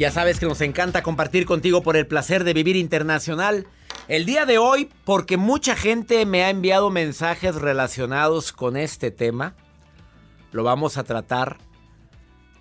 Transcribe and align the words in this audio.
Ya 0.00 0.10
sabes 0.10 0.40
que 0.40 0.46
nos 0.46 0.62
encanta 0.62 1.02
compartir 1.02 1.44
contigo 1.44 1.82
por 1.82 1.94
el 1.94 2.06
placer 2.06 2.42
de 2.44 2.54
vivir 2.54 2.74
internacional. 2.74 3.66
El 4.08 4.24
día 4.24 4.46
de 4.46 4.56
hoy, 4.56 4.88
porque 5.04 5.36
mucha 5.36 5.76
gente 5.76 6.24
me 6.24 6.42
ha 6.42 6.48
enviado 6.48 6.88
mensajes 6.88 7.54
relacionados 7.54 8.50
con 8.52 8.78
este 8.78 9.10
tema, 9.10 9.54
lo 10.52 10.64
vamos 10.64 10.96
a 10.96 11.04
tratar 11.04 11.58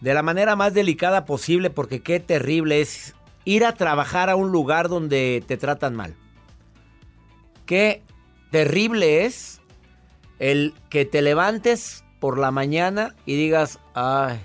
de 0.01 0.13
la 0.13 0.21
manera 0.21 0.57
más 0.57 0.73
delicada 0.73 1.23
posible 1.23 1.69
porque 1.69 2.01
qué 2.01 2.19
terrible 2.19 2.81
es 2.81 3.15
ir 3.45 3.63
a 3.63 3.73
trabajar 3.73 4.29
a 4.29 4.35
un 4.35 4.51
lugar 4.51 4.89
donde 4.89 5.41
te 5.47 5.55
tratan 5.55 5.95
mal. 5.95 6.17
Qué 7.65 8.03
terrible 8.51 9.23
es 9.23 9.61
el 10.39 10.73
que 10.89 11.05
te 11.05 11.21
levantes 11.21 12.03
por 12.19 12.37
la 12.37 12.51
mañana 12.51 13.15
y 13.25 13.37
digas, 13.37 13.79
ay, 13.93 14.41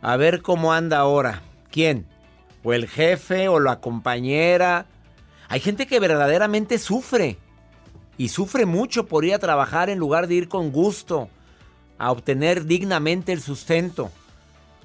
a 0.00 0.16
ver 0.16 0.42
cómo 0.42 0.72
anda 0.72 0.98
ahora. 0.98 1.40
¿Quién? 1.72 2.06
¿O 2.62 2.72
el 2.72 2.86
jefe 2.86 3.48
o 3.48 3.58
la 3.58 3.80
compañera? 3.80 4.86
Hay 5.48 5.58
gente 5.58 5.86
que 5.88 5.98
verdaderamente 5.98 6.78
sufre. 6.78 7.38
Y 8.16 8.28
sufre 8.28 8.66
mucho 8.66 9.06
por 9.06 9.24
ir 9.24 9.34
a 9.34 9.40
trabajar 9.40 9.90
en 9.90 9.98
lugar 9.98 10.28
de 10.28 10.34
ir 10.34 10.48
con 10.48 10.70
gusto 10.70 11.28
a 11.98 12.12
obtener 12.12 12.66
dignamente 12.66 13.32
el 13.32 13.40
sustento. 13.40 14.10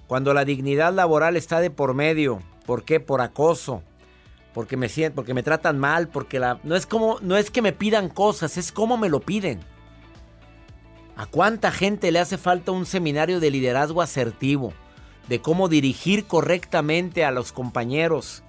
Cuando 0.08 0.34
la 0.34 0.46
dignidad 0.46 0.94
laboral 0.94 1.36
está 1.36 1.59
de 1.59 1.70
por 1.70 1.94
medio. 1.94 2.42
¿Por 2.66 2.84
qué? 2.84 3.00
Por 3.00 3.22
acoso. 3.22 3.84
Porque 4.54 4.78
me 4.78 4.88
porque 5.14 5.34
me 5.34 5.44
tratan 5.44 5.78
mal, 5.78 6.08
porque 6.08 6.40
la 6.40 6.59
no 6.64 6.75
es 6.75 6.86
como 6.86 7.19
no 7.22 7.38
es 7.38 7.52
que 7.52 7.62
me 7.62 7.74
pidan 7.74 8.09
cosas, 8.09 8.58
es 8.58 8.72
como 8.72 8.98
me 8.98 9.09
lo 9.09 9.19
piden. 9.19 9.59
¿A 11.16 11.25
cuánta 11.25 11.72
gente 11.72 12.12
le 12.12 12.19
hace 12.19 12.38
falta 12.38 12.72
un 12.72 12.86
seminario 12.86 13.40
de 13.40 13.52
liderazgo 13.52 14.02
asertivo? 14.02 14.74
De 15.28 15.42
cómo 15.42 15.68
dirigir 15.68 16.26
correctamente 16.26 17.26
a 17.26 17.32
los 17.32 17.52
compañeros. 17.52 18.44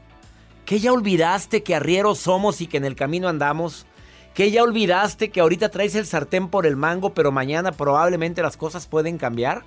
¿Que 0.65 0.81
ya 0.81 0.93
olvidaste 0.93 1.63
que 1.63 1.75
arrieros 1.75 2.19
somos 2.19 2.61
y 2.61 2.67
que 2.67 2.77
en 2.77 2.85
el 2.85 2.95
camino 2.95 3.29
andamos? 3.29 3.87
¿Que 4.35 4.51
ya 4.51 4.63
olvidaste 4.63 5.31
que 5.31 5.41
ahorita 5.41 5.71
traes 5.71 5.95
el 5.95 6.07
sartén 6.07 6.49
por 6.49 6.67
el 6.67 6.77
mango, 6.77 7.15
pero 7.15 7.33
mañana 7.33 7.73
probablemente 7.73 8.43
las 8.43 8.57
cosas 8.57 8.87
pueden 8.87 9.19
cambiar? 9.19 9.65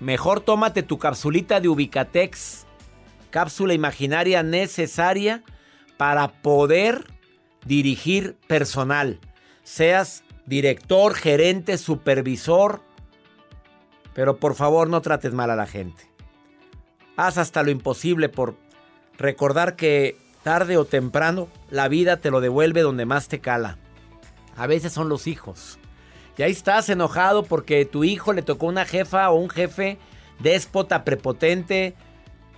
Mejor 0.00 0.40
tómate 0.40 0.82
tu 0.82 0.98
capsulita 0.98 1.60
de 1.60 1.68
Ubicatex, 1.68 2.66
cápsula 3.30 3.72
imaginaria 3.72 4.42
necesaria 4.42 5.42
para 5.96 6.28
poder 6.42 7.06
dirigir 7.64 8.36
personal. 8.48 9.20
Seas 9.62 10.24
director, 10.46 11.14
gerente, 11.14 11.78
supervisor, 11.78 12.82
pero 14.14 14.36
por 14.36 14.54
favor 14.54 14.88
no 14.88 15.00
trates 15.00 15.32
mal 15.32 15.50
a 15.50 15.56
la 15.56 15.66
gente. 15.66 16.10
Haz 17.16 17.38
hasta 17.38 17.62
lo 17.62 17.70
imposible 17.70 18.28
por 18.28 18.56
recordar 19.18 19.76
que 19.76 20.16
tarde 20.42 20.76
o 20.76 20.84
temprano 20.84 21.48
la 21.70 21.88
vida 21.88 22.18
te 22.18 22.30
lo 22.30 22.40
devuelve 22.40 22.82
donde 22.82 23.06
más 23.06 23.28
te 23.28 23.40
cala. 23.40 23.78
A 24.56 24.66
veces 24.66 24.92
son 24.92 25.08
los 25.08 25.26
hijos. 25.26 25.78
Y 26.36 26.42
ahí 26.42 26.52
estás 26.52 26.88
enojado 26.88 27.44
porque 27.44 27.84
tu 27.84 28.04
hijo 28.04 28.32
le 28.32 28.42
tocó 28.42 28.66
una 28.66 28.84
jefa 28.84 29.30
o 29.30 29.36
un 29.36 29.50
jefe 29.50 29.98
déspota, 30.42 31.04
prepotente, 31.04 31.94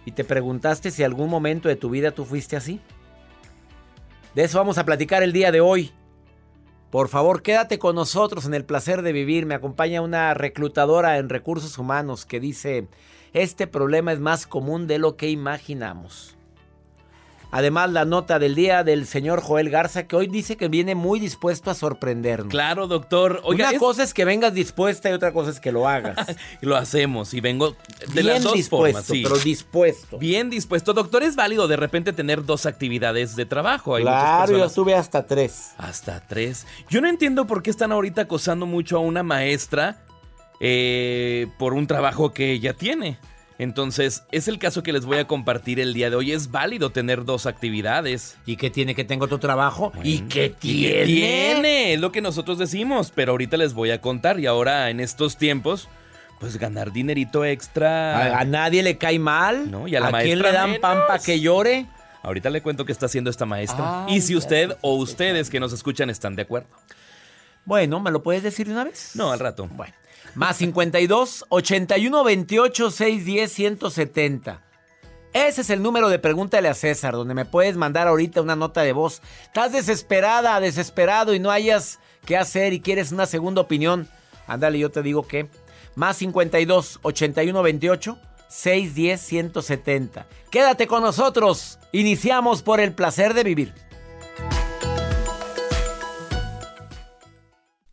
y 0.06 0.12
te 0.12 0.24
preguntaste 0.24 0.90
si 0.90 1.02
algún 1.02 1.30
momento 1.30 1.68
de 1.68 1.76
tu 1.76 1.90
vida 1.90 2.10
tú 2.10 2.24
fuiste 2.24 2.56
así. 2.56 2.80
De 4.34 4.44
eso 4.44 4.58
vamos 4.58 4.78
a 4.78 4.84
platicar 4.84 5.22
el 5.22 5.32
día 5.32 5.52
de 5.52 5.60
hoy. 5.60 5.92
Por 6.94 7.08
favor, 7.08 7.42
quédate 7.42 7.80
con 7.80 7.96
nosotros 7.96 8.46
en 8.46 8.54
el 8.54 8.64
placer 8.64 9.02
de 9.02 9.10
vivir. 9.12 9.46
Me 9.46 9.56
acompaña 9.56 10.00
una 10.00 10.32
reclutadora 10.32 11.18
en 11.18 11.28
recursos 11.28 11.76
humanos 11.76 12.24
que 12.24 12.38
dice, 12.38 12.86
este 13.32 13.66
problema 13.66 14.12
es 14.12 14.20
más 14.20 14.46
común 14.46 14.86
de 14.86 15.00
lo 15.00 15.16
que 15.16 15.28
imaginamos. 15.28 16.36
Además, 17.54 17.92
la 17.92 18.04
nota 18.04 18.40
del 18.40 18.56
día 18.56 18.82
del 18.82 19.06
señor 19.06 19.40
Joel 19.40 19.70
Garza, 19.70 20.08
que 20.08 20.16
hoy 20.16 20.26
dice 20.26 20.56
que 20.56 20.66
viene 20.66 20.96
muy 20.96 21.20
dispuesto 21.20 21.70
a 21.70 21.74
sorprendernos. 21.74 22.48
Claro, 22.48 22.88
doctor. 22.88 23.42
Oiga, 23.44 23.70
Una 23.70 23.78
cosa 23.78 24.02
es 24.02 24.12
que 24.12 24.24
vengas 24.24 24.54
dispuesta 24.54 25.08
y 25.08 25.12
otra 25.12 25.32
cosa 25.32 25.50
es 25.50 25.60
que 25.60 25.70
lo 25.70 25.86
hagas. 25.86 26.16
lo 26.62 26.74
hacemos 26.74 27.32
y 27.32 27.40
vengo 27.40 27.76
de 28.12 28.24
las 28.24 28.42
dos 28.42 28.54
dispuesto, 28.54 29.04
formas. 29.04 29.22
Pero 29.22 29.38
dispuesto. 29.38 30.18
Bien 30.18 30.50
dispuesto. 30.50 30.94
Doctor, 30.94 31.22
es 31.22 31.36
válido 31.36 31.68
de 31.68 31.76
repente 31.76 32.12
tener 32.12 32.44
dos 32.44 32.66
actividades 32.66 33.36
de 33.36 33.46
trabajo. 33.46 33.94
claro, 33.98 34.58
yo 34.58 34.64
estuve 34.64 34.96
hasta 34.96 35.24
tres. 35.24 35.74
Hasta 35.78 36.26
tres. 36.26 36.66
Yo 36.88 37.00
no 37.00 37.08
entiendo 37.08 37.46
por 37.46 37.62
qué 37.62 37.70
están 37.70 37.92
ahorita 37.92 38.22
acosando 38.22 38.66
mucho 38.66 38.96
a 38.96 39.00
una 39.00 39.22
maestra 39.22 40.04
eh, 40.58 41.46
por 41.56 41.72
un 41.74 41.86
trabajo 41.86 42.32
que 42.32 42.50
ella 42.50 42.72
tiene. 42.72 43.16
Entonces, 43.58 44.24
es 44.32 44.48
el 44.48 44.58
caso 44.58 44.82
que 44.82 44.92
les 44.92 45.04
voy 45.04 45.18
a 45.18 45.26
compartir 45.26 45.78
el 45.78 45.94
día 45.94 46.10
de 46.10 46.16
hoy. 46.16 46.32
Es 46.32 46.50
válido 46.50 46.90
tener 46.90 47.24
dos 47.24 47.46
actividades. 47.46 48.36
¿Y 48.46 48.56
qué 48.56 48.70
tiene 48.70 48.94
que 48.94 49.04
tengo 49.04 49.28
tu 49.28 49.38
trabajo? 49.38 49.92
¿Y 50.02 50.20
qué 50.20 50.50
tiene? 50.50 51.04
tiene? 51.04 51.94
Es 51.94 52.00
lo 52.00 52.10
que 52.10 52.20
nosotros 52.20 52.58
decimos, 52.58 53.12
pero 53.14 53.32
ahorita 53.32 53.56
les 53.56 53.72
voy 53.72 53.92
a 53.92 54.00
contar. 54.00 54.40
Y 54.40 54.46
ahora, 54.46 54.90
en 54.90 54.98
estos 54.98 55.36
tiempos, 55.36 55.88
pues 56.40 56.58
ganar 56.58 56.92
dinerito 56.92 57.44
extra. 57.44 58.38
A, 58.38 58.44
nadie 58.44 58.82
le 58.82 58.98
cae 58.98 59.20
mal. 59.20 59.70
¿No? 59.70 59.86
Y 59.86 59.94
a 59.94 60.00
la 60.00 60.08
¿A 60.08 60.22
quién 60.22 60.40
le 60.40 60.50
dan 60.50 60.76
pampa 60.80 61.18
que 61.20 61.38
llore? 61.38 61.86
Ahorita 62.22 62.50
le 62.50 62.62
cuento 62.62 62.84
qué 62.84 62.92
está 62.92 63.06
haciendo 63.06 63.30
esta 63.30 63.46
maestra. 63.46 64.06
y 64.08 64.20
si 64.20 64.34
usted 64.34 64.76
o 64.80 64.94
ustedes 64.94 65.50
que 65.50 65.60
nos 65.60 65.72
escuchan 65.72 66.10
están 66.10 66.34
de 66.34 66.42
acuerdo. 66.42 66.68
Bueno, 67.66 68.00
¿me 68.00 68.10
lo 68.10 68.22
puedes 68.22 68.42
decir 68.42 68.66
de 68.66 68.72
una 68.72 68.84
vez? 68.84 69.12
No, 69.14 69.30
al 69.30 69.38
rato. 69.38 69.68
Bueno. 69.72 69.94
Más 70.34 70.56
52 70.56 71.44
81 71.48 72.24
28 72.24 72.90
610 72.90 73.52
170. 73.52 74.60
Ese 75.32 75.60
es 75.60 75.70
el 75.70 75.82
número 75.82 76.08
de 76.08 76.18
Pregúntale 76.18 76.68
a 76.68 76.74
César, 76.74 77.14
donde 77.14 77.34
me 77.34 77.44
puedes 77.44 77.76
mandar 77.76 78.08
ahorita 78.08 78.42
una 78.42 78.56
nota 78.56 78.82
de 78.82 78.92
voz. 78.92 79.22
Estás 79.44 79.72
desesperada, 79.72 80.58
desesperado 80.58 81.34
y 81.34 81.38
no 81.38 81.50
hayas 81.50 82.00
qué 82.24 82.36
hacer 82.36 82.72
y 82.72 82.80
quieres 82.80 83.12
una 83.12 83.26
segunda 83.26 83.60
opinión, 83.60 84.08
ándale, 84.46 84.78
yo 84.78 84.90
te 84.90 85.02
digo 85.02 85.26
que 85.26 85.48
más 85.94 86.16
52 86.16 86.98
81 87.02 87.62
28 87.62 88.18
610 88.48 89.20
170. 89.20 90.26
Quédate 90.50 90.86
con 90.88 91.02
nosotros. 91.02 91.78
Iniciamos 91.92 92.62
por 92.62 92.80
el 92.80 92.92
placer 92.92 93.34
de 93.34 93.44
vivir. 93.44 93.72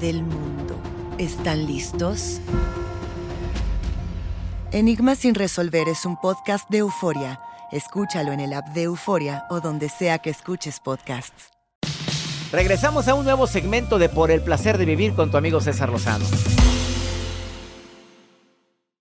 del 0.00 0.22
mundo. 0.24 0.76
¿Están 1.16 1.66
listos? 1.66 2.40
Enigma 4.72 5.14
sin 5.14 5.36
resolver 5.36 5.88
es 5.88 6.04
un 6.04 6.16
podcast 6.16 6.68
de 6.70 6.78
euforia. 6.78 7.40
Escúchalo 7.70 8.32
en 8.32 8.40
el 8.40 8.52
app 8.52 8.66
de 8.68 8.82
Euforia 8.82 9.44
o 9.50 9.60
donde 9.60 9.88
sea 9.88 10.18
que 10.18 10.30
escuches 10.30 10.80
podcasts. 10.80 11.50
Regresamos 12.50 13.06
a 13.06 13.14
un 13.14 13.24
nuevo 13.24 13.46
segmento 13.46 13.98
de 13.98 14.08
Por 14.08 14.32
el 14.32 14.42
placer 14.42 14.76
de 14.76 14.86
vivir 14.86 15.14
con 15.14 15.30
tu 15.30 15.36
amigo 15.36 15.60
César 15.60 15.88
Lozano. 15.88 16.24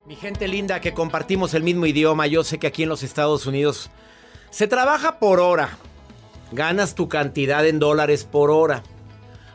Mi 0.05 0.15
gente 0.15 0.47
linda 0.47 0.81
que 0.81 0.93
compartimos 0.93 1.55
el 1.55 1.63
mismo 1.63 1.87
idioma, 1.87 2.27
yo 2.27 2.43
sé 2.43 2.59
que 2.59 2.67
aquí 2.67 2.83
en 2.83 2.89
los 2.89 3.01
Estados 3.01 3.47
Unidos 3.47 3.89
se 4.51 4.67
trabaja 4.67 5.17
por 5.17 5.39
hora. 5.39 5.77
Ganas 6.51 6.93
tu 6.93 7.09
cantidad 7.09 7.65
en 7.65 7.79
dólares 7.79 8.23
por 8.23 8.51
hora. 8.51 8.83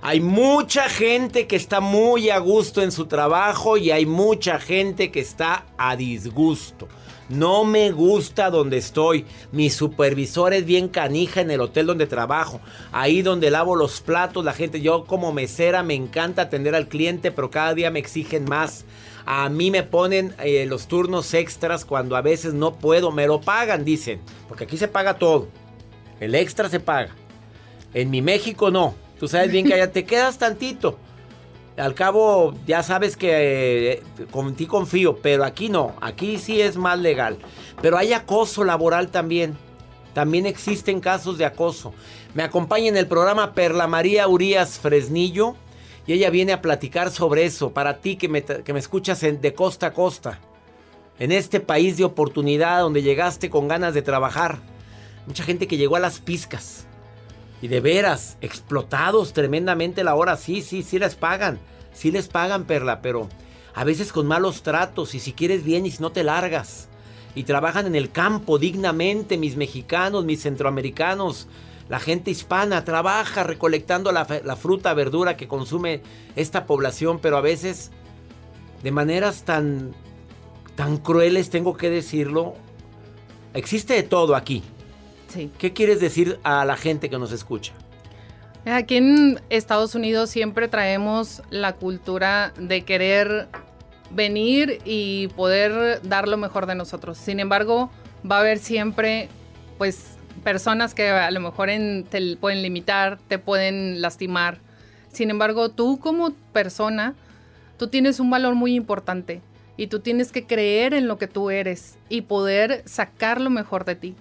Hay 0.01 0.21
mucha 0.21 0.89
gente 0.89 1.49
que 1.49 1.57
está 1.57 1.81
muy 1.81 2.31
a 2.31 2.39
gusto 2.39 2.83
en 2.83 2.93
su 2.93 3.07
trabajo 3.07 3.77
y 3.77 3.91
hay 3.91 4.07
mucha 4.07 4.61
gente 4.61 5.11
que 5.11 5.19
está 5.19 5.67
a 5.77 5.97
disgusto. 5.97 6.87
No 7.29 7.65
me 7.65 7.91
gusta 7.91 8.49
donde 8.49 8.79
estoy. 8.79 9.27
Mi 9.51 9.71
supervisor 9.71 10.55
es 10.55 10.65
bien 10.65 10.89
canija 10.89 11.41
en 11.41 11.51
el 11.51 11.61
hotel 11.61 11.87
donde 11.87 12.07
trabajo. 12.07 12.61
Ahí 12.93 13.23
donde 13.23 13.51
lavo 13.51 13.75
los 13.75 14.01
platos, 14.01 14.45
la 14.45 14.53
gente, 14.53 14.81
yo 14.81 15.05
como 15.05 15.33
mesera 15.33 15.83
me 15.83 15.95
encanta 15.95 16.43
atender 16.43 16.77
al 16.77 16.89
cliente, 16.89 17.33
pero 17.33 17.51
cada 17.51 17.75
día 17.75 17.91
me 17.91 17.99
exigen 17.99 18.45
más. 18.45 18.85
A 19.27 19.49
mí 19.49 19.71
me 19.71 19.83
ponen 19.83 20.33
eh, 20.39 20.65
los 20.67 20.87
turnos 20.87 21.35
extras 21.35 21.85
cuando 21.85 22.17
a 22.17 22.23
veces 22.23 22.55
no 22.55 22.75
puedo, 22.75 23.11
me 23.11 23.27
lo 23.27 23.41
pagan, 23.41 23.85
dicen. 23.85 24.21
Porque 24.47 24.65
aquí 24.65 24.79
se 24.79 24.89
paga 24.89 25.19
todo. 25.19 25.49
El 26.21 26.37
extra 26.37 26.69
se 26.69 26.81
paga. 26.81 27.11
En 27.93 28.11
mi 28.11 28.23
México 28.23 28.71
no. 28.71 29.08
Tú 29.19 29.29
sabes 29.29 29.51
bien 29.51 29.67
que 29.67 29.75
allá 29.75 29.91
te 29.91 30.05
quedas 30.05 30.39
tantito. 30.39 30.99
Al 31.77 31.95
cabo, 31.95 32.55
ya 32.67 32.83
sabes 32.83 33.17
que 33.17 33.93
eh, 33.93 34.03
con 34.31 34.55
ti 34.55 34.67
confío, 34.67 35.19
pero 35.19 35.45
aquí 35.45 35.69
no. 35.69 35.95
Aquí 36.01 36.39
sí 36.39 36.61
es 36.61 36.77
más 36.77 36.99
legal. 36.99 37.39
Pero 37.81 37.97
hay 37.97 38.13
acoso 38.13 38.65
laboral 38.65 39.09
también. 39.11 39.57
También 40.13 40.47
existen 40.47 41.01
casos 41.01 41.39
de 41.39 41.45
acoso. 41.45 41.95
Me 42.35 42.43
acompaña 42.43 42.89
en 42.89 42.97
el 42.97 43.07
programa 43.07 43.55
Perla 43.55 43.87
María 43.87 44.27
Urias 44.27 44.81
Fresnillo 44.81 45.55
y 46.07 46.15
ella 46.15 46.31
viene 46.31 46.53
a 46.53 46.63
platicar 46.63 47.13
sobre 47.13 47.45
eso 47.45 47.71
para 47.71 47.99
ti 47.99 48.17
que 48.17 48.29
me, 48.29 48.43
que 48.43 48.73
me 48.73 48.81
escuchas 48.81 49.23
en, 49.23 49.41
de 49.41 49.55
costa 49.55 49.89
a 49.89 49.93
costa. 49.93 50.41
En 51.21 51.31
este 51.31 51.61
país 51.61 51.97
de 51.97 52.05
oportunidad 52.05 52.81
donde 52.81 53.03
llegaste 53.03 53.51
con 53.51 53.69
ganas 53.69 53.95
de 53.95 54.03
trabajar. 54.03 54.59
Mucha 55.27 55.45
gente 55.45 55.69
que 55.69 55.77
llegó 55.77 55.95
a 55.95 56.01
las 56.01 56.19
pizcas. 56.19 56.88
Y 57.61 57.69
de 57.69 57.81
veras, 57.81 58.39
explotados 58.41 59.33
tremendamente 59.33 60.05
la 60.05 60.15
hora. 60.15 60.37
Sí, 60.37 60.63
sí, 60.63 60.83
sí 60.83 60.99
les 60.99 61.17
pagan. 61.17 61.59
Sí 61.93 62.11
les 62.11 62.29
pagan, 62.29 62.65
Perla, 62.65 63.03
pero 63.03 63.29
a 63.75 63.85
veces 63.85 64.13
con 64.13 64.27
malos 64.27 64.63
tratos. 64.63 65.15
Y 65.15 65.21
si 65.21 65.33
quieres 65.33 65.65
bien 65.65 65.85
y 65.85 65.91
si 65.91 66.01
no 66.01 66.13
te 66.13 66.23
largas. 66.23 66.89
Y 67.35 67.45
trabajan 67.45 67.87
en 67.87 67.95
el 67.95 68.11
campo 68.11 68.59
dignamente, 68.59 69.37
mis 69.37 69.57
mexicanos, 69.57 70.25
mis 70.25 70.43
centroamericanos. 70.43 71.49
La 71.89 71.99
gente 71.99 72.31
hispana 72.31 72.85
trabaja 72.85 73.45
recolectando 73.45 74.13
la, 74.13 74.27
la 74.45 74.57
fruta, 74.57 74.95
verdura 74.95 75.37
que 75.37 75.49
consume 75.49 76.03
esta 76.37 76.67
población, 76.67 77.19
pero 77.21 77.39
a 77.39 77.41
veces 77.41 77.91
de 78.83 78.93
maneras 78.93 79.43
tan, 79.45 79.95
tan 80.77 80.99
crueles, 80.99 81.51
tengo 81.51 81.77
que 81.77 81.91
decirlo. 81.91 82.55
Existe 83.55 83.95
de 83.95 84.03
todo 84.03 84.37
aquí. 84.37 84.63
Sí. 85.29 85.51
¿Qué 85.59 85.73
quieres 85.73 86.01
decir 86.01 86.39
a 86.43 86.65
la 86.65 86.77
gente 86.77 87.09
que 87.11 87.19
nos 87.19 87.33
escucha? 87.33 87.73
Aquí 88.67 88.97
en 88.97 89.41
Estados 89.51 89.95
Unidos 89.95 90.31
siempre 90.31 90.69
traemos 90.69 91.43
la 91.51 91.75
cultura 91.75 92.53
de 92.59 92.83
querer 92.83 93.47
venir 94.11 94.81
y 94.85 95.29
poder 95.29 96.01
dar 96.03 96.29
lo 96.29 96.37
mejor 96.37 96.67
de 96.67 96.75
nosotros. 96.75 97.19
Sin 97.19 97.41
embargo, 97.41 97.91
va 98.31 98.37
a 98.37 98.41
haber 98.41 98.59
siempre, 98.59 99.29
pues, 99.79 100.17
personas 100.45 100.95
que 100.95 101.09
a 101.11 101.31
lo 101.31 101.41
mejor 101.41 101.69
en- 101.71 102.05
te 102.05 102.37
pueden 102.37 102.63
limitar, 102.63 103.19
te 103.29 103.39
pueden 103.39 104.01
lastimar. 104.01 104.59
Sin 105.13 105.31
embargo, 105.31 105.71
tú 105.71 105.99
como 105.99 106.33
persona, 106.53 107.15
tú 107.77 107.89
tienes 107.89 108.21
un 108.21 108.31
valor 108.31 108.55
muy 108.55 108.75
importante 108.75 109.41
y 109.77 109.87
tú 109.89 110.01
tienes 110.01 110.33
que 110.33 110.47
creer 110.47 110.95
en 110.95 111.07
lo 111.09 111.19
que 111.19 111.27
tú 111.27 111.51
eres 111.51 111.97
y 112.09 112.23
poder 112.23 112.83
sacar 112.87 113.41
lo 113.41 113.51
mejor 113.51 113.85
de 113.85 113.95
ti. 113.95 114.15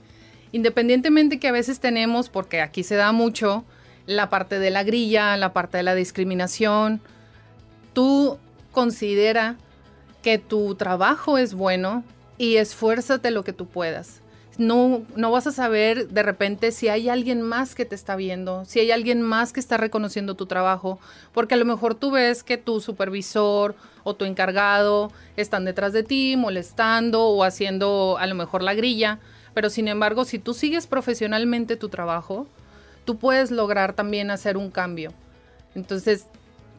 Independientemente 0.51 1.39
que 1.39 1.47
a 1.47 1.51
veces 1.51 1.79
tenemos, 1.79 2.29
porque 2.29 2.61
aquí 2.61 2.83
se 2.83 2.95
da 2.95 3.11
mucho, 3.11 3.65
la 4.05 4.29
parte 4.29 4.59
de 4.59 4.69
la 4.69 4.83
grilla, 4.83 5.37
la 5.37 5.53
parte 5.53 5.77
de 5.77 5.83
la 5.83 5.95
discriminación, 5.95 7.01
tú 7.93 8.37
considera 8.71 9.57
que 10.21 10.37
tu 10.37 10.75
trabajo 10.75 11.37
es 11.37 11.53
bueno 11.53 12.03
y 12.37 12.55
esfuérzate 12.57 13.31
lo 13.31 13.43
que 13.43 13.53
tú 13.53 13.67
puedas. 13.67 14.21
No, 14.57 15.03
no 15.15 15.29
vas 15.29 15.45
a 15.45 15.51
saber 15.51 16.07
de 16.07 16.23
repente 16.23 16.71
si 16.71 16.87
hay 16.87 17.09
alguien 17.09 17.43
más 17.43 17.75
que 17.75 17.85
te 17.85 17.93
está 17.93 18.15
viendo, 18.15 18.65
si 18.65 18.79
hay 18.79 18.89
alguien 18.89 19.21
más 19.21 19.53
que 19.53 19.59
está 19.59 19.77
reconociendo 19.77 20.33
tu 20.33 20.47
trabajo, 20.47 20.99
porque 21.31 21.53
a 21.53 21.57
lo 21.57 21.65
mejor 21.65 21.93
tú 21.93 22.09
ves 22.11 22.43
que 22.43 22.57
tu 22.57 22.81
supervisor 22.81 23.75
o 24.03 24.15
tu 24.15 24.25
encargado 24.25 25.11
están 25.35 25.63
detrás 25.65 25.93
de 25.93 26.01
ti 26.01 26.35
molestando 26.37 27.27
o 27.27 27.43
haciendo 27.43 28.17
a 28.19 28.25
lo 28.25 28.33
mejor 28.33 28.63
la 28.63 28.73
grilla, 28.73 29.19
pero 29.57 29.71
sin 29.71 29.87
embargo 29.87 30.23
si 30.23 30.37
tú 30.37 30.53
sigues 30.53 30.85
profesionalmente 30.85 31.77
tu 31.77 31.89
trabajo, 31.89 32.45
tú 33.05 33.17
puedes 33.17 33.49
lograr 33.49 33.93
también 33.93 34.29
hacer 34.29 34.55
un 34.55 34.69
cambio. 34.69 35.13
Entonces, 35.73 36.27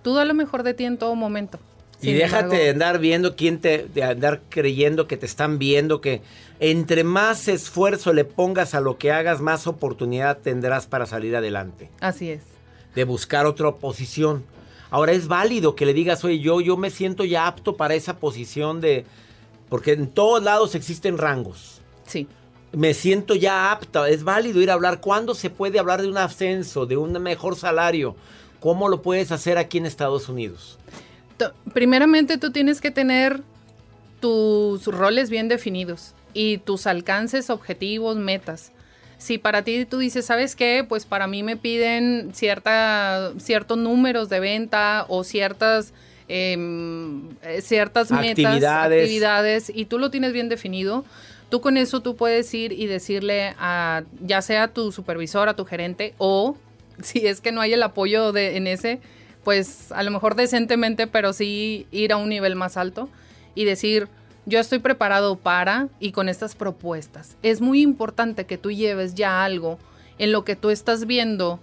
tú 0.04 0.14
da 0.14 0.25
lo 0.25 0.32
mejor 0.32 0.62
de 0.62 0.75
ti 0.75 0.85
en 0.85 0.97
todo 0.97 1.16
momento. 1.16 1.58
Y 2.00 2.12
déjate 2.12 2.37
embargo- 2.44 2.54
de 2.62 2.70
andar 2.70 2.99
viendo 3.00 3.35
quién 3.35 3.58
te, 3.61 3.88
de 3.92 4.04
andar 4.04 4.42
creyendo 4.49 5.08
que 5.08 5.16
te 5.16 5.26
están 5.26 5.58
viendo, 5.58 6.00
que 6.00 6.23
entre 6.61 7.02
más 7.02 7.49
esfuerzo 7.49 8.12
le 8.12 8.25
pongas 8.25 8.76
a 8.76 8.80
lo 8.80 8.97
que 8.97 9.11
hagas, 9.11 9.40
más 9.40 9.66
oportunidad 9.66 10.38
tendrás 10.38 10.87
para 10.87 11.04
salir 11.06 11.35
adelante. 11.35 11.90
Así 11.99 12.30
es. 12.30 12.42
de 12.94 13.02
buscar 13.02 13.44
otra 13.47 13.73
posición. 13.73 14.44
Ahora 14.90 15.11
es 15.11 15.26
válido 15.26 15.75
que 15.75 15.85
le 15.85 15.94
digas, 15.94 16.23
oye, 16.25 16.38
yo, 16.38 16.61
yo 16.61 16.76
me 16.76 16.90
siento 16.90 17.25
ya 17.25 17.49
apto 17.49 17.76
para 17.76 17.97
esa 17.97 18.18
posición 18.18 18.80
de... 18.80 19.04
Porque 19.68 19.94
en 19.94 20.06
todos 20.06 20.40
lados 20.44 20.76
existen 20.76 21.18
rangos. 21.18 21.80
Sí. 22.06 22.28
Me 22.72 22.92
siento 22.94 23.34
ya 23.34 23.72
apta, 23.72 24.08
es 24.08 24.25
válido 24.25 24.60
ir 24.60 24.70
a 24.70 24.75
hablar. 24.75 25.00
¿Cuándo 25.00 25.34
se 25.34 25.50
puede 25.50 25.78
hablar 25.78 26.02
de 26.02 26.08
un 26.08 26.18
ascenso, 26.18 26.87
de 26.87 26.96
un 26.96 27.12
mejor 27.22 27.56
salario? 27.56 28.14
¿Cómo 28.60 28.88
lo 28.88 29.02
puedes 29.02 29.32
hacer 29.32 29.56
aquí 29.56 29.78
en 29.78 29.87
Estados 29.87 30.28
Unidos? 30.28 30.78
Primeramente 31.72 32.38
tú 32.38 32.50
tienes 32.50 32.80
que 32.80 32.90
tener 32.90 33.42
tus 34.20 34.87
roles 34.87 35.30
bien 35.30 35.48
definidos 35.48 36.14
y 36.34 36.58
tus 36.58 36.87
alcances, 36.87 37.50
objetivos, 37.50 38.16
metas. 38.16 38.72
Si 39.18 39.38
para 39.38 39.62
ti 39.62 39.84
tú 39.84 39.98
dices, 39.98 40.26
¿sabes 40.26 40.54
qué? 40.54 40.84
Pues 40.88 41.04
para 41.04 41.26
mí 41.26 41.42
me 41.42 41.56
piden 41.56 42.30
cierta, 42.34 43.32
ciertos 43.38 43.76
números 43.78 44.28
de 44.28 44.38
venta 44.40 45.06
o 45.08 45.25
ciertas, 45.25 45.92
em, 46.28 47.30
eh, 47.42 47.60
ciertas 47.60 48.10
metas, 48.10 48.62
actividades, 48.62 49.72
y 49.75 49.87
tú 49.87 49.98
lo 49.98 50.10
tienes 50.10 50.32
bien 50.32 50.48
definido, 50.48 51.04
tú 51.48 51.60
con 51.60 51.76
eso 51.76 52.00
tú 52.00 52.16
puedes 52.16 52.52
ir 52.54 52.72
y 52.72 52.86
decirle 52.86 53.54
a 53.58 54.04
ya 54.20 54.42
sea 54.42 54.68
tu 54.68 54.92
supervisor, 54.92 55.48
a 55.48 55.56
tu 55.56 55.64
gerente 55.64 56.14
o 56.18 56.56
si 57.02 57.26
es 57.26 57.40
que 57.40 57.52
no 57.52 57.60
hay 57.60 57.72
el 57.72 57.82
apoyo 57.82 58.32
de, 58.32 58.56
en 58.56 58.66
ese, 58.66 59.00
pues 59.44 59.92
a 59.92 60.02
lo 60.02 60.10
mejor 60.10 60.34
decentemente, 60.34 61.06
pero 61.06 61.32
sí 61.32 61.86
ir 61.90 62.12
a 62.12 62.16
un 62.16 62.28
nivel 62.28 62.56
más 62.56 62.76
alto 62.76 63.08
y 63.54 63.64
decir, 63.64 64.08
yo 64.46 64.58
estoy 64.58 64.78
preparado 64.78 65.36
para 65.36 65.88
y 66.00 66.12
con 66.12 66.28
estas 66.28 66.54
propuestas. 66.54 67.36
Es 67.42 67.60
muy 67.60 67.82
importante 67.82 68.46
que 68.46 68.58
tú 68.58 68.70
lleves 68.70 69.14
ya 69.14 69.44
algo 69.44 69.78
en 70.18 70.32
lo 70.32 70.44
que 70.44 70.56
tú 70.56 70.70
estás 70.70 71.06
viendo 71.06 71.60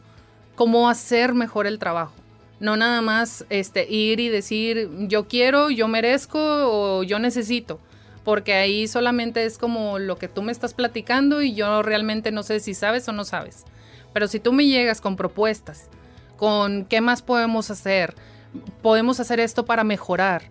cómo 0.56 0.90
hacer 0.90 1.34
mejor 1.34 1.68
el 1.68 1.80
trabajo. 1.80 2.14
No 2.60 2.78
nada 2.78 3.02
más 3.02 3.46
este, 3.50 3.92
ir 3.92 4.20
y 4.20 4.30
decir 4.30 4.90
yo 5.08 5.28
quiero, 5.28 5.70
yo 5.70 5.88
merezco 5.88 6.40
o 6.40 7.04
yo 7.04 7.20
necesito. 7.20 7.80
Porque 8.26 8.54
ahí 8.56 8.90
solamente 8.90 9.46
es 9.46 9.58
como 9.58 10.00
lo 10.00 10.18
que 10.18 10.28
tú 10.28 10.42
me 10.42 10.52
estás 10.52 10.74
platicando 10.74 11.42
y 11.42 11.54
yo 11.54 11.82
realmente 11.82 12.34
no 12.34 12.44
sé 12.44 12.60
si 12.60 12.74
sabes 12.74 13.08
o 13.08 13.14
no 13.14 13.24
sabes. 13.24 13.64
Pero 14.12 14.28
si 14.28 14.42
tú 14.42 14.52
me 14.52 14.66
llegas 14.66 15.00
con 15.00 15.16
propuestas, 15.16 15.90
con 16.36 16.84
qué 16.84 17.00
más 17.00 17.22
podemos 17.22 17.72
hacer, 17.72 18.16
podemos 18.82 19.22
hacer 19.22 19.40
esto 19.40 19.66
para 19.66 19.86
mejorar, 19.86 20.44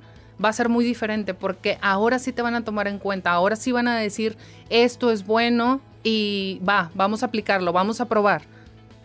va 0.43 0.49
a 0.49 0.52
ser 0.52 0.69
muy 0.69 0.85
diferente 0.85 1.35
porque 1.35 1.78
ahora 1.81 2.19
sí 2.19 2.33
te 2.33 2.43
van 2.43 2.54
a 2.54 2.64
tomar 2.64 2.88
en 2.88 2.99
cuenta, 2.99 3.31
ahora 3.33 3.57
sí 3.57 3.73
van 3.73 3.88
a 3.88 3.99
decir 3.99 4.37
esto 4.71 5.11
es 5.11 5.26
bueno 5.26 5.81
y 6.02 6.61
va, 6.66 6.90
vamos 6.95 7.23
a 7.23 7.26
aplicarlo, 7.26 7.73
vamos 7.73 8.00
a 8.00 8.07
probar. 8.07 8.43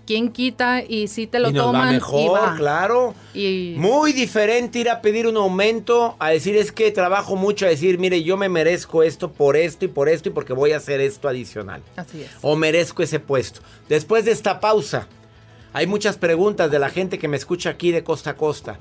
¿Quién 0.10 0.32
quita 0.32 0.82
y 0.82 1.08
si 1.08 1.28
te 1.28 1.39
lo 1.39 1.51
y 1.51 1.54
nos 1.54 1.66
toman? 1.66 1.88
Va 1.88 1.92
mejor, 1.92 2.58
claro. 2.58 3.13
Y... 3.32 3.75
Muy 3.78 4.12
diferente 4.12 4.80
ir 4.80 4.89
a 4.89 5.01
pedir 5.01 5.28
un 5.28 5.38
aumento 5.38 6.16
a 6.18 6.30
decir 6.30 6.56
es 6.56 6.72
que 6.72 6.89
trabajo 6.89 7.36
mucho, 7.36 7.68
a 7.68 7.70
decir, 7.70 8.00
mire, 8.00 8.24
yo 8.24 8.36
me 8.36 8.50
merezco 8.50 9.04
esto 9.04 9.32
por 9.32 9.56
esto 9.56 9.86
y 9.86 9.88
por 9.88 10.10
esto 10.10 10.30
y 10.30 10.32
porque 10.32 10.54
voy 10.54 10.72
a 10.72 10.78
hacer 10.78 11.00
esto 11.00 11.28
adicional. 11.28 11.84
Así 11.96 12.24
es. 12.24 12.32
O 12.42 12.56
merezco 12.56 13.04
ese 13.04 13.20
puesto. 13.20 13.62
Después 13.88 14.25
de 14.25 14.32
esta 14.32 14.60
pausa, 14.60 15.08
hay 15.74 15.86
muchas 15.86 16.18
preguntas 16.18 16.72
de 16.72 16.80
la 16.80 16.89
gente 16.89 17.20
que 17.20 17.28
me 17.28 17.38
escucha 17.38 17.70
aquí 17.70 17.92
de 17.92 18.04
costa 18.04 18.32
a 18.32 18.36
costa. 18.36 18.80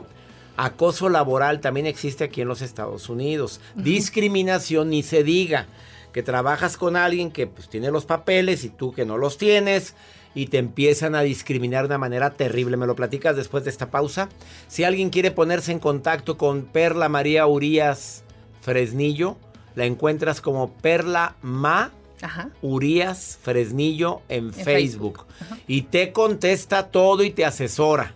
Acoso 0.56 1.10
laboral 1.10 1.60
también 1.60 1.84
existe 1.84 2.24
aquí 2.24 2.40
en 2.40 2.48
los 2.48 2.62
Estados 2.62 3.10
Unidos. 3.10 3.60
Discriminación 3.74 4.88
ni 4.88 5.02
se 5.02 5.24
diga. 5.24 5.66
Que 6.10 6.22
trabajas 6.22 6.78
con 6.78 6.96
alguien 6.96 7.30
que 7.30 7.46
pues, 7.46 7.68
tiene 7.68 7.90
los 7.90 8.06
papeles 8.06 8.64
y 8.64 8.70
tú 8.70 8.94
que 8.94 9.04
no 9.04 9.18
los 9.18 9.36
tienes 9.36 9.94
y 10.34 10.46
te 10.46 10.58
empiezan 10.58 11.14
a 11.14 11.22
discriminar 11.22 11.84
de 11.84 11.88
una 11.88 11.98
manera 11.98 12.30
terrible. 12.30 12.76
¿Me 12.76 12.86
lo 12.86 12.94
platicas 12.96 13.36
después 13.36 13.64
de 13.64 13.70
esta 13.70 13.90
pausa? 13.90 14.28
Si 14.68 14.84
alguien 14.84 15.10
quiere 15.10 15.30
ponerse 15.30 15.72
en 15.72 15.78
contacto 15.78 16.36
con 16.38 16.62
Perla 16.62 17.08
María 17.08 17.46
Urias 17.46 18.24
Fresnillo, 18.60 19.36
la 19.74 19.84
encuentras 19.84 20.40
como 20.40 20.72
Perla 20.74 21.36
Ma 21.42 21.92
Ajá. 22.20 22.50
Urias 22.62 23.38
Fresnillo 23.42 24.22
en, 24.28 24.46
En 24.46 24.52
Facebook. 24.52 25.24
Facebook. 25.38 25.60
Y 25.66 25.82
te 25.82 26.12
contesta 26.12 26.88
todo 26.88 27.22
y 27.22 27.30
te 27.30 27.44
asesora. 27.44 28.12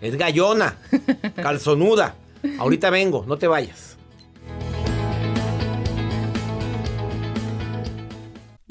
Es 0.00 0.16
gallona, 0.16 0.76
calzonuda. 1.36 2.16
Ahorita 2.58 2.90
vengo, 2.90 3.24
no 3.26 3.38
te 3.38 3.46
vayas. 3.46 3.93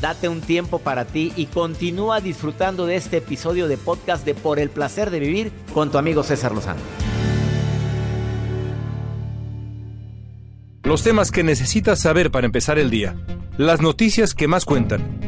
Date 0.00 0.28
un 0.28 0.40
tiempo 0.40 0.78
para 0.78 1.04
ti 1.04 1.32
y 1.34 1.46
continúa 1.46 2.20
disfrutando 2.20 2.86
de 2.86 2.94
este 2.96 3.16
episodio 3.16 3.66
de 3.66 3.76
podcast 3.76 4.24
de 4.24 4.34
Por 4.34 4.60
el 4.60 4.70
placer 4.70 5.10
de 5.10 5.18
vivir 5.18 5.52
con 5.74 5.90
tu 5.90 5.98
amigo 5.98 6.22
César 6.22 6.52
Lozano. 6.52 6.80
Los 10.84 11.02
temas 11.02 11.32
que 11.32 11.42
necesitas 11.42 12.00
saber 12.00 12.30
para 12.30 12.46
empezar 12.46 12.78
el 12.78 12.90
día. 12.90 13.16
Las 13.56 13.80
noticias 13.80 14.34
que 14.34 14.46
más 14.46 14.64
cuentan. 14.64 15.27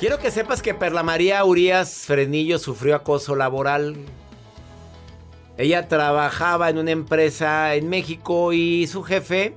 Quiero 0.00 0.18
que 0.18 0.30
sepas 0.30 0.62
que 0.62 0.72
Perla 0.72 1.02
María 1.02 1.44
Urias 1.44 2.06
Fresnillo 2.06 2.58
sufrió 2.58 2.96
acoso 2.96 3.36
laboral. 3.36 3.96
Ella 5.58 5.88
trabajaba 5.88 6.70
en 6.70 6.78
una 6.78 6.90
empresa 6.90 7.74
en 7.74 7.90
México 7.90 8.54
y 8.54 8.86
su 8.86 9.02
jefe 9.02 9.54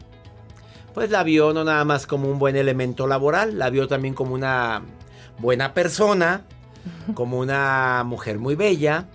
pues 0.93 1.09
la 1.11 1.23
vio 1.23 1.53
no 1.53 1.63
nada 1.63 1.85
más 1.85 2.05
como 2.05 2.29
un 2.29 2.39
buen 2.39 2.57
elemento 2.57 3.07
laboral, 3.07 3.57
la 3.57 3.69
vio 3.69 3.87
también 3.87 4.13
como 4.13 4.33
una 4.33 4.81
buena 5.39 5.73
persona, 5.73 6.41
como 7.13 7.39
una 7.39 8.03
mujer 8.05 8.37
muy 8.37 8.55
bella 8.55 9.07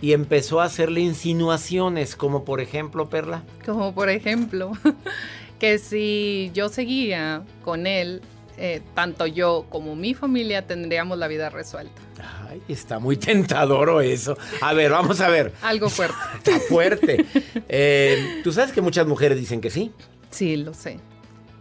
y 0.00 0.14
empezó 0.14 0.62
a 0.62 0.64
hacerle 0.64 1.02
insinuaciones 1.02 2.16
como 2.16 2.42
por 2.42 2.62
ejemplo, 2.62 3.10
Perla, 3.10 3.42
Como 3.66 3.94
por 3.94 4.08
ejemplo, 4.08 4.72
que 5.58 5.76
si 5.76 6.50
yo 6.54 6.70
seguía 6.70 7.42
con 7.62 7.86
él, 7.86 8.22
eh, 8.58 8.82
tanto 8.94 9.26
yo 9.26 9.66
como 9.68 9.94
mi 9.96 10.14
familia 10.14 10.66
tendríamos 10.66 11.18
la 11.18 11.28
vida 11.28 11.50
resuelta. 11.50 12.00
Ay, 12.48 12.62
está 12.68 12.98
muy 12.98 13.16
tentador 13.16 13.90
eso. 14.00 14.36
A 14.62 14.72
ver, 14.72 14.90
vamos 14.92 15.20
a 15.20 15.28
ver. 15.28 15.52
Algo 15.62 15.88
fuerte. 15.90 16.16
Está 16.36 16.58
fuerte. 16.60 17.26
Eh, 17.68 18.40
Tú 18.42 18.52
sabes 18.52 18.72
que 18.72 18.80
muchas 18.80 19.06
mujeres 19.06 19.38
dicen 19.38 19.60
que 19.60 19.70
sí, 19.70 19.92
Sí, 20.30 20.56
lo 20.56 20.72
sé. 20.74 20.98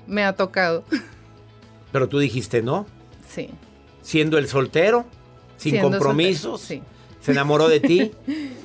Me 0.08 0.24
ha 0.24 0.34
tocado. 0.34 0.84
pero 1.92 2.08
tú 2.10 2.20
dijiste 2.20 2.62
no. 2.62 2.86
Sí. 3.30 3.50
Siendo 4.02 4.38
el 4.38 4.48
soltero, 4.48 5.06
sin 5.58 5.72
Siendo 5.74 5.90
compromisos. 5.90 6.62
soltero, 6.62 6.86
Se 7.22 7.32
enamoró 7.32 7.68
de 7.68 7.80
ti. 7.80 8.12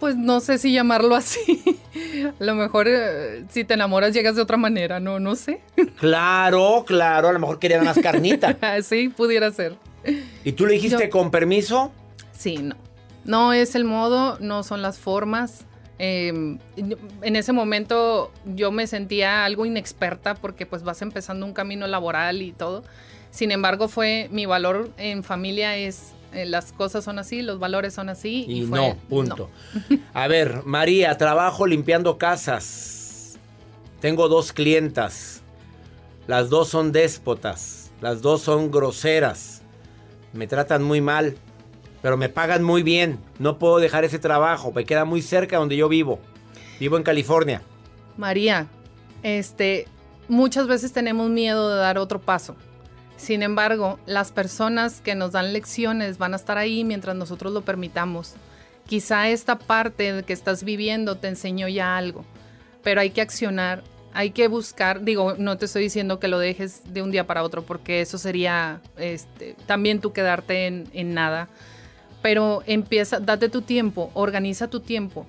Pues 0.00 0.16
no 0.16 0.40
sé 0.40 0.58
si 0.58 0.72
llamarlo 0.72 1.14
así. 1.16 1.80
A 2.40 2.44
lo 2.44 2.54
mejor 2.54 2.86
eh, 2.88 3.44
si 3.50 3.64
te 3.64 3.74
enamoras 3.74 4.12
llegas 4.12 4.36
de 4.36 4.42
otra 4.42 4.56
manera, 4.56 5.00
no, 5.00 5.18
no 5.18 5.34
sé. 5.34 5.60
claro, 5.98 6.84
claro, 6.86 7.28
a 7.28 7.32
lo 7.32 7.38
mejor 7.38 7.58
querían 7.58 7.84
más 7.84 7.98
carnita. 7.98 8.56
sí, 8.82 9.08
pudiera 9.08 9.50
ser. 9.50 9.76
¿Y 10.44 10.52
tú 10.52 10.66
le 10.66 10.74
dijiste 10.74 11.04
Yo- 11.04 11.10
con 11.10 11.30
permiso? 11.30 11.92
Sí, 12.32 12.58
no. 12.58 12.76
No 13.24 13.52
es 13.52 13.74
el 13.74 13.84
modo, 13.84 14.38
no 14.40 14.62
son 14.62 14.80
las 14.82 14.98
formas. 14.98 15.64
Eh, 15.98 16.56
yo- 16.76 16.96
en 17.22 17.34
ese 17.34 17.52
momento 17.52 18.30
yo 18.44 18.70
me 18.70 18.86
sentía 18.86 19.44
algo 19.44 19.66
inexperta 19.66 20.34
porque 20.36 20.64
pues 20.64 20.84
vas 20.84 21.02
empezando 21.02 21.44
un 21.44 21.52
camino 21.52 21.86
laboral 21.88 22.40
y 22.42 22.52
todo. 22.52 22.84
Sin 23.30 23.50
embargo, 23.50 23.88
fue 23.88 24.28
mi 24.30 24.46
valor 24.46 24.90
en 24.96 25.24
familia 25.24 25.76
es 25.76 26.12
eh, 26.32 26.46
las 26.46 26.72
cosas 26.72 27.04
son 27.04 27.18
así, 27.18 27.42
los 27.42 27.58
valores 27.58 27.94
son 27.94 28.08
así. 28.08 28.44
Y, 28.46 28.62
Y, 28.62 28.66
fue, 28.66 28.78
no, 28.78 28.96
punto. 29.08 29.50
A 30.14 30.28
ver, 30.28 30.62
María, 30.64 31.16
trabajo 31.16 31.66
limpiando 31.66 32.18
casas. 32.18 33.38
Tengo 34.00 34.28
dos 34.28 34.52
clientas. 34.52 35.42
Las 36.26 36.50
dos 36.50 36.68
son 36.68 36.92
déspotas. 36.92 37.90
Las 38.00 38.22
dos 38.22 38.42
son 38.42 38.70
groseras. 38.70 39.62
Me 40.32 40.46
tratan 40.46 40.82
muy 40.82 41.00
mal. 41.00 41.36
Pero 42.02 42.16
me 42.16 42.28
pagan 42.28 42.62
muy 42.62 42.82
bien. 42.82 43.18
No 43.38 43.58
puedo 43.58 43.78
dejar 43.78 44.04
ese 44.04 44.18
trabajo. 44.18 44.72
Me 44.72 44.84
queda 44.84 45.04
muy 45.04 45.22
cerca 45.22 45.56
donde 45.56 45.76
yo 45.76 45.88
vivo. 45.88 46.20
Vivo 46.78 46.96
en 46.96 47.02
California. 47.02 47.62
María, 48.16 48.66
este, 49.22 49.86
muchas 50.28 50.68
veces 50.68 50.92
tenemos 50.92 51.28
miedo 51.30 51.70
de 51.70 51.76
dar 51.76 51.98
otro 51.98 52.20
paso. 52.20 52.54
Sin 53.18 53.42
embargo, 53.42 53.98
las 54.06 54.30
personas 54.30 55.00
que 55.00 55.16
nos 55.16 55.32
dan 55.32 55.52
lecciones 55.52 56.18
van 56.18 56.32
a 56.32 56.36
estar 56.36 56.56
ahí 56.56 56.84
mientras 56.84 57.16
nosotros 57.16 57.52
lo 57.52 57.62
permitamos. 57.62 58.34
Quizá 58.86 59.28
esta 59.28 59.58
parte 59.58 60.22
que 60.24 60.32
estás 60.32 60.62
viviendo 60.62 61.16
te 61.16 61.26
enseñó 61.28 61.68
ya 61.68 61.98
algo, 61.98 62.24
pero 62.82 63.00
hay 63.00 63.10
que 63.10 63.20
accionar, 63.20 63.82
hay 64.14 64.30
que 64.30 64.46
buscar, 64.46 65.02
digo, 65.02 65.34
no 65.36 65.58
te 65.58 65.66
estoy 65.66 65.82
diciendo 65.82 66.20
que 66.20 66.28
lo 66.28 66.38
dejes 66.38 66.82
de 66.94 67.02
un 67.02 67.10
día 67.10 67.26
para 67.26 67.42
otro, 67.42 67.62
porque 67.62 68.00
eso 68.00 68.18
sería 68.18 68.80
este, 68.96 69.56
también 69.66 70.00
tú 70.00 70.12
quedarte 70.12 70.66
en, 70.66 70.88
en 70.92 71.12
nada, 71.12 71.48
pero 72.22 72.62
empieza, 72.66 73.18
date 73.18 73.48
tu 73.48 73.62
tiempo, 73.62 74.12
organiza 74.14 74.68
tu 74.68 74.78
tiempo. 74.78 75.26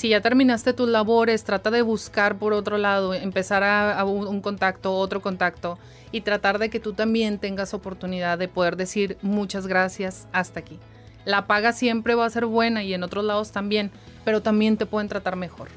Si 0.00 0.08
ya 0.08 0.22
terminaste 0.22 0.72
tus 0.72 0.88
labores, 0.88 1.44
trata 1.44 1.70
de 1.70 1.82
buscar 1.82 2.38
por 2.38 2.54
otro 2.54 2.78
lado, 2.78 3.12
empezar 3.12 3.62
a, 3.62 4.02
un, 4.06 4.40
contacto, 4.40 4.94
otro 4.94 5.20
contacto 5.20 5.78
y 6.10 6.22
tratar 6.22 6.58
de 6.58 6.70
que 6.70 6.80
tú 6.80 6.94
también 6.94 7.38
tengas 7.38 7.74
oportunidad 7.74 8.38
de 8.38 8.48
poder 8.48 8.76
decir 8.76 9.18
muchas 9.20 9.66
gracias 9.66 10.26
hasta 10.32 10.60
aquí. 10.60 10.78
La 11.26 11.46
paga 11.46 11.74
siempre 11.74 12.14
va 12.14 12.24
a 12.24 12.30
ser 12.30 12.46
buena 12.46 12.82
y 12.82 12.94
en 12.94 13.02
otros 13.02 13.26
lados 13.26 13.52
también, 13.52 13.90
pero 14.24 14.40
también 14.40 14.78
te 14.78 14.86
pueden 14.86 15.10
tratar 15.10 15.36
mejor. 15.36 15.68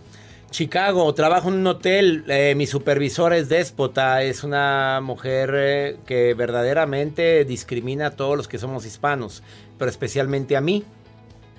Chicago, 0.51 1.13
trabajo 1.13 1.50
en 1.50 1.56
un 1.56 1.68
hotel. 1.68 2.24
eh, 2.30 2.56
mi 2.56 2.65
supervisora 2.65 3.36
es 3.36 3.50
déspota. 3.50 4.24
Es 4.24 4.46
una 4.46 5.01
mujer 5.03 5.51
eh, 5.53 5.98
que 6.06 6.34
verdaderamente 6.34 7.44
discrimina 7.44 8.08
a 8.08 8.12
todos 8.12 8.38
los 8.38 8.48
que 8.48 8.58
somos 8.58 8.86
hispanos, 8.86 9.44
pero 9.77 9.92
especialmente 9.92 10.56
a 10.56 10.62
mí, 10.62 10.86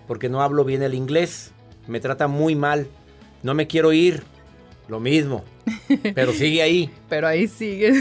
porque 0.07 0.31
no 0.31 0.41
hablo 0.41 0.65
bien 0.65 0.83
el 0.83 0.95
inglés. 0.95 1.54
Me 1.87 2.01
trata 2.01 2.27
muy 2.27 2.55
mal. 2.55 2.87
No 3.43 3.55
me 3.55 3.67
quiero 3.67 3.93
ir. 3.93 4.23
Lo 4.89 5.01
mismo. 5.01 5.45
Pero 6.15 6.33
sigue 6.33 6.63
ahí. 6.63 6.91
Pero 7.09 7.27
ahí 7.27 7.49
sigue. 7.49 7.93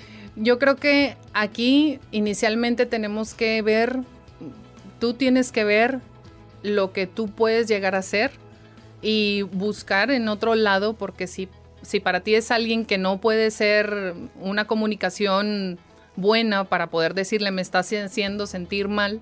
Yo 0.36 0.58
creo 0.58 0.76
que 0.76 1.16
aquí 1.34 1.98
inicialmente 2.12 2.86
tenemos 2.86 3.34
que 3.34 3.60
ver, 3.62 3.98
tú 4.98 5.14
tienes 5.14 5.52
que 5.52 5.64
ver 5.64 6.00
lo 6.62 6.92
que 6.92 7.06
tú 7.06 7.28
puedes 7.28 7.68
llegar 7.68 7.94
a 7.94 8.02
ser 8.02 8.30
y 9.02 9.42
buscar 9.42 10.10
en 10.10 10.28
otro 10.28 10.54
lado, 10.54 10.94
porque 10.94 11.26
si, 11.26 11.48
si 11.82 12.00
para 12.00 12.20
ti 12.20 12.34
es 12.34 12.50
alguien 12.50 12.86
que 12.86 12.96
no 12.96 13.20
puede 13.20 13.50
ser 13.50 14.14
una 14.40 14.66
comunicación 14.66 15.78
buena 16.16 16.64
para 16.64 16.88
poder 16.88 17.14
decirle 17.14 17.50
me 17.50 17.62
estás 17.62 17.92
haciendo 17.92 18.46
sentir 18.46 18.88
mal, 18.88 19.20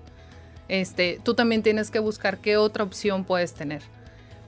este, 0.67 1.19
tú 1.23 1.33
también 1.33 1.63
tienes 1.63 1.91
que 1.91 1.99
buscar 1.99 2.37
qué 2.37 2.57
otra 2.57 2.83
opción 2.83 3.25
puedes 3.25 3.53
tener. 3.53 3.81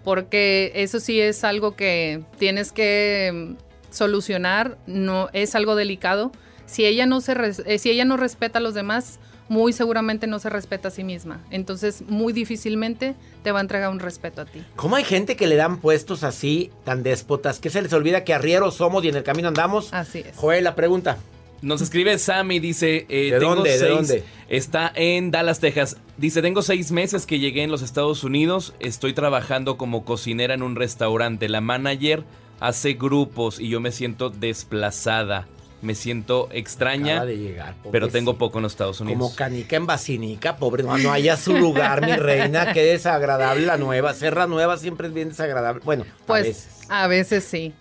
Porque 0.04 0.72
eso 0.76 1.00
sí 1.00 1.20
es 1.22 1.44
algo 1.44 1.76
que 1.76 2.22
tienes 2.40 2.72
que 2.72 3.32
mm, 3.34 3.94
solucionar, 3.94 4.78
no 4.88 5.30
es 5.34 5.56
algo 5.56 5.76
delicado. 5.76 6.32
Si 6.66 6.86
ella 6.86 7.06
no 7.06 7.22
se 7.22 7.34
res- 7.34 7.64
eh, 7.66 7.78
si 7.80 7.90
ella 7.92 8.06
no 8.06 8.18
respeta 8.18 8.60
a 8.60 8.62
los 8.62 8.74
demás, 8.74 9.20
muy 9.50 9.74
seguramente 9.74 10.28
no 10.28 10.40
se 10.40 10.50
respeta 10.50 10.88
a 10.88 10.92
sí 10.92 11.04
misma. 11.04 11.44
Entonces, 11.52 12.04
muy 12.08 12.32
difícilmente 12.32 13.16
te 13.44 13.52
va 13.52 13.60
a 13.60 13.62
entregar 13.62 13.90
un 13.92 14.00
respeto 14.00 14.42
a 14.42 14.46
ti. 14.46 14.64
¿Cómo 14.78 14.96
hay 14.96 15.04
gente 15.04 15.36
que 15.36 15.46
le 15.48 15.58
dan 15.58 15.78
puestos 15.82 16.24
así, 16.24 16.72
tan 16.86 17.04
déspotas, 17.04 17.60
que 17.60 17.70
se 17.70 17.82
les 17.82 17.92
olvida 17.92 18.24
que 18.24 18.34
arrieros 18.34 18.76
somos 18.76 19.04
y 19.04 19.10
en 19.10 19.16
el 19.18 19.24
camino 19.24 19.50
andamos? 19.50 19.94
Así 19.94 20.20
es. 20.20 20.38
Joel, 20.38 20.64
la 20.64 20.76
pregunta. 20.76 21.18
Nos 21.62 21.82
escribe 21.82 22.17
Sammy, 22.17 22.60
dice... 22.60 23.06
eh, 23.10 23.30
¿De 23.32 23.39
tengo 23.39 23.56
dónde? 23.56 23.78
¿De 23.78 23.88
dónde? 23.89 24.24
Está 24.50 24.91
en 24.95 25.30
Dallas, 25.32 25.60
Texas. 25.60 25.97
Dice, 26.17 26.41
tengo 26.41 26.62
seis 26.63 26.91
meses 26.91 27.26
que 27.26 27.39
llegué 27.39 27.63
en 27.63 27.71
los 27.71 27.82
Estados 27.82 28.24
Unidos. 28.24 28.74
Estoy 28.80 29.13
trabajando 29.13 29.78
como 29.78 30.04
cocinera 30.04 30.54
en 30.56 30.63
un 30.63 30.76
restaurante. 30.76 31.50
La 31.50 31.62
manager 31.62 32.24
hace 32.60 32.93
grupos 32.93 33.60
y 33.60 33.69
yo 33.69 33.80
me 33.80 33.91
siento 33.91 34.30
desplazada. 34.30 35.47
Me 35.82 35.95
siento 35.95 36.47
extraña, 36.52 37.13
Acaba 37.13 37.26
de 37.26 37.38
llegar, 37.39 37.76
pero 37.91 38.08
tengo 38.08 38.38
poco 38.38 38.60
en 38.60 38.63
los 38.63 38.74
Estados 38.74 39.00
Unidos. 39.02 39.17
Como 39.19 39.36
canica 39.36 39.76
en 39.76 39.88
vacinica, 39.88 40.58
pobre, 40.58 40.84
no, 40.84 40.95
no 41.00 41.12
haya 41.12 41.38
su 41.38 41.58
lugar, 41.58 42.06
mi 42.06 42.13
reina, 42.15 42.71
qué 42.74 42.84
desagradable 42.84 43.65
la 43.65 43.78
nueva. 43.78 44.13
Serra 44.13 44.45
nueva 44.45 44.78
siempre 44.78 45.08
es 45.08 45.13
bien 45.15 45.30
desagradable. 45.30 45.82
Bueno, 45.84 46.06
Pues 46.28 46.45
a 46.45 46.47
veces. 46.50 46.67
a 46.89 47.08
veces 47.08 47.43
sí. 47.45 47.74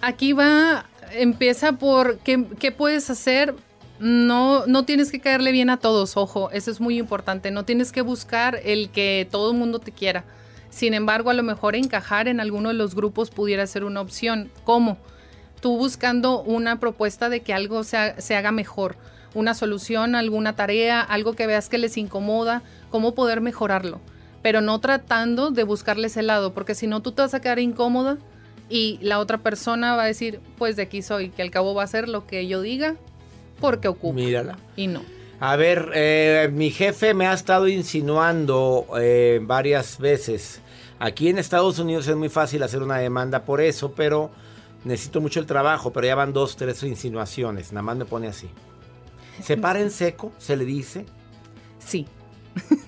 Aquí 0.00 0.32
va, 0.32 0.86
empieza 1.12 1.72
por 1.72 2.18
qué, 2.18 2.44
qué 2.58 2.72
puedes 2.72 3.10
hacer. 3.10 3.54
No, 3.98 4.66
no 4.66 4.84
tienes 4.84 5.12
que 5.12 5.20
caerle 5.20 5.52
bien 5.52 5.68
a 5.68 5.76
todos, 5.76 6.16
ojo, 6.16 6.50
eso 6.52 6.70
es 6.70 6.80
muy 6.80 6.98
importante. 6.98 7.50
No 7.50 7.64
tienes 7.64 7.92
que 7.92 8.00
buscar 8.00 8.58
el 8.64 8.90
que 8.90 9.28
todo 9.30 9.50
el 9.52 9.58
mundo 9.58 9.78
te 9.78 9.92
quiera. 9.92 10.24
Sin 10.70 10.94
embargo, 10.94 11.30
a 11.30 11.34
lo 11.34 11.42
mejor 11.42 11.76
encajar 11.76 12.28
en 12.28 12.40
alguno 12.40 12.68
de 12.68 12.74
los 12.74 12.94
grupos 12.94 13.30
pudiera 13.30 13.66
ser 13.66 13.84
una 13.84 14.00
opción. 14.00 14.50
¿Cómo? 14.64 14.96
Tú 15.60 15.76
buscando 15.76 16.40
una 16.42 16.80
propuesta 16.80 17.28
de 17.28 17.40
que 17.40 17.52
algo 17.52 17.84
se, 17.84 18.14
se 18.18 18.36
haga 18.36 18.52
mejor, 18.52 18.96
una 19.34 19.52
solución, 19.52 20.14
alguna 20.14 20.56
tarea, 20.56 21.02
algo 21.02 21.34
que 21.34 21.46
veas 21.46 21.68
que 21.68 21.76
les 21.76 21.98
incomoda, 21.98 22.62
cómo 22.88 23.14
poder 23.14 23.42
mejorarlo. 23.42 24.00
Pero 24.42 24.62
no 24.62 24.78
tratando 24.78 25.50
de 25.50 25.64
buscarles 25.64 26.16
el 26.16 26.28
lado, 26.28 26.54
porque 26.54 26.74
si 26.74 26.86
no 26.86 27.02
tú 27.02 27.12
te 27.12 27.20
vas 27.20 27.34
a 27.34 27.40
quedar 27.40 27.58
incómoda 27.58 28.16
y 28.70 28.98
la 29.02 29.18
otra 29.18 29.38
persona 29.38 29.96
va 29.96 30.04
a 30.04 30.06
decir, 30.06 30.40
pues 30.56 30.76
de 30.76 30.82
aquí 30.82 31.02
soy, 31.02 31.30
que 31.30 31.42
al 31.42 31.50
cabo 31.50 31.74
va 31.74 31.82
a 31.82 31.84
hacer 31.84 32.08
lo 32.08 32.26
que 32.26 32.46
yo 32.46 32.62
diga 32.62 32.96
porque 33.60 33.88
ocupo. 33.88 34.14
Mírala. 34.14 34.58
Y 34.76 34.86
no. 34.86 35.02
A 35.40 35.56
ver, 35.56 35.90
eh, 35.94 36.50
mi 36.52 36.70
jefe 36.70 37.12
me 37.12 37.26
ha 37.26 37.32
estado 37.32 37.66
insinuando 37.66 38.86
eh, 38.98 39.40
varias 39.42 39.98
veces. 39.98 40.60
Aquí 40.98 41.28
en 41.28 41.38
Estados 41.38 41.78
Unidos 41.78 42.06
es 42.08 42.16
muy 42.16 42.28
fácil 42.28 42.62
hacer 42.62 42.82
una 42.82 42.98
demanda 42.98 43.44
por 43.44 43.60
eso, 43.60 43.92
pero 43.92 44.30
necesito 44.84 45.20
mucho 45.20 45.40
el 45.40 45.46
trabajo, 45.46 45.92
pero 45.92 46.06
ya 46.06 46.14
van 46.14 46.32
dos, 46.32 46.56
tres 46.56 46.82
insinuaciones. 46.82 47.72
Nada 47.72 47.82
más 47.82 47.96
me 47.96 48.04
pone 48.04 48.28
así. 48.28 48.48
Se 49.42 49.56
para 49.56 49.80
en 49.80 49.90
seco, 49.90 50.32
se 50.38 50.56
le 50.56 50.64
dice. 50.64 51.06
Sí. 51.78 52.06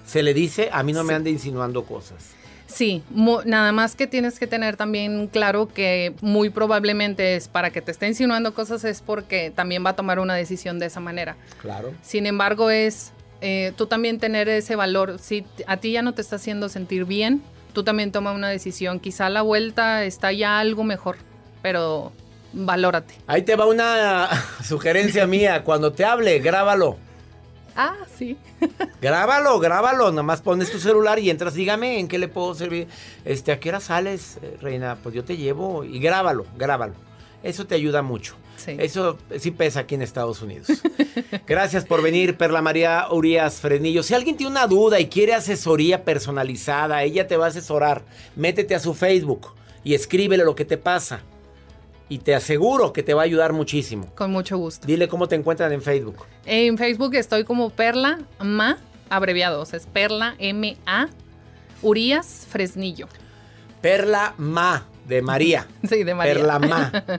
Se 0.04 0.22
le 0.22 0.34
dice, 0.34 0.68
a 0.72 0.82
mí 0.82 0.92
no 0.92 1.04
me 1.04 1.14
ande 1.14 1.30
insinuando 1.30 1.84
cosas. 1.84 2.34
Sí, 2.72 3.02
nada 3.44 3.72
más 3.72 3.94
que 3.94 4.06
tienes 4.06 4.38
que 4.38 4.46
tener 4.46 4.76
también 4.76 5.26
claro 5.26 5.68
que 5.68 6.14
muy 6.20 6.50
probablemente 6.50 7.36
es 7.36 7.48
para 7.48 7.70
que 7.70 7.82
te 7.82 7.90
esté 7.90 8.08
insinuando 8.08 8.54
cosas 8.54 8.84
es 8.84 9.02
porque 9.02 9.52
también 9.54 9.84
va 9.84 9.90
a 9.90 9.96
tomar 9.96 10.18
una 10.18 10.34
decisión 10.34 10.78
de 10.78 10.86
esa 10.86 11.00
manera. 11.00 11.36
Claro. 11.60 11.92
Sin 12.02 12.26
embargo, 12.26 12.70
es 12.70 13.12
eh, 13.42 13.72
tú 13.76 13.86
también 13.86 14.18
tener 14.18 14.48
ese 14.48 14.76
valor. 14.76 15.18
Si 15.18 15.44
a 15.66 15.76
ti 15.76 15.92
ya 15.92 16.02
no 16.02 16.14
te 16.14 16.22
está 16.22 16.36
haciendo 16.36 16.68
sentir 16.68 17.04
bien, 17.04 17.42
tú 17.72 17.82
también 17.84 18.12
toma 18.12 18.32
una 18.32 18.48
decisión. 18.48 19.00
Quizá 19.00 19.26
a 19.26 19.30
la 19.30 19.42
vuelta 19.42 20.04
está 20.04 20.32
ya 20.32 20.58
algo 20.58 20.84
mejor, 20.84 21.16
pero 21.60 22.12
valórate. 22.52 23.14
Ahí 23.26 23.42
te 23.42 23.56
va 23.56 23.66
una 23.66 24.28
sugerencia 24.64 25.26
mía. 25.26 25.64
Cuando 25.64 25.92
te 25.92 26.04
hable, 26.04 26.38
grábalo. 26.38 26.96
Ah, 27.76 27.96
sí. 28.16 28.36
Grábalo, 29.00 29.58
grábalo. 29.58 30.10
Nada 30.10 30.22
más 30.22 30.42
pones 30.42 30.70
tu 30.70 30.78
celular 30.78 31.18
y 31.18 31.30
entras. 31.30 31.54
Dígame 31.54 31.98
en 31.98 32.08
qué 32.08 32.18
le 32.18 32.28
puedo 32.28 32.54
servir. 32.54 32.88
Este, 33.24 33.52
¿a 33.52 33.60
qué 33.60 33.70
hora 33.70 33.80
sales, 33.80 34.38
eh, 34.42 34.56
reina? 34.60 34.96
Pues 35.02 35.14
yo 35.14 35.24
te 35.24 35.36
llevo 35.36 35.84
y 35.84 35.98
grábalo, 35.98 36.46
grábalo. 36.56 36.94
Eso 37.42 37.66
te 37.66 37.74
ayuda 37.74 38.02
mucho. 38.02 38.36
Sí. 38.56 38.76
Eso 38.78 39.18
sí 39.38 39.50
pesa 39.50 39.80
aquí 39.80 39.94
en 39.96 40.02
Estados 40.02 40.42
Unidos. 40.42 40.68
Gracias 41.46 41.84
por 41.84 42.02
venir, 42.02 42.36
Perla 42.36 42.62
María 42.62 43.06
Urias 43.10 43.60
Frenillo. 43.60 44.02
Si 44.02 44.14
alguien 44.14 44.36
tiene 44.36 44.52
una 44.52 44.66
duda 44.66 45.00
y 45.00 45.08
quiere 45.08 45.34
asesoría 45.34 46.04
personalizada, 46.04 47.02
ella 47.02 47.26
te 47.26 47.36
va 47.36 47.46
a 47.46 47.48
asesorar. 47.48 48.04
Métete 48.36 48.74
a 48.74 48.80
su 48.80 48.94
Facebook 48.94 49.48
y 49.82 49.94
escríbele 49.94 50.44
lo 50.44 50.54
que 50.54 50.64
te 50.64 50.78
pasa. 50.78 51.22
Y 52.08 52.18
te 52.18 52.34
aseguro 52.34 52.92
que 52.92 53.02
te 53.02 53.14
va 53.14 53.22
a 53.22 53.24
ayudar 53.24 53.52
muchísimo. 53.52 54.12
Con 54.14 54.32
mucho 54.32 54.58
gusto. 54.58 54.86
Dile 54.86 55.08
cómo 55.08 55.28
te 55.28 55.36
encuentran 55.36 55.72
en 55.72 55.80
Facebook. 55.80 56.16
En 56.44 56.76
Facebook 56.76 57.14
estoy 57.14 57.44
como 57.44 57.70
Perla 57.70 58.18
Ma 58.40 58.78
abreviados. 59.08 59.72
Es 59.72 59.86
Perla 59.86 60.34
M-A 60.38 61.08
Urias 61.82 62.46
Fresnillo. 62.50 63.08
Perla 63.80 64.34
Ma, 64.38 64.86
de 65.06 65.22
María. 65.22 65.66
Sí, 65.88 66.04
de 66.04 66.14
María. 66.14 66.34
Perla 66.34 66.58
Ma. 66.58 67.04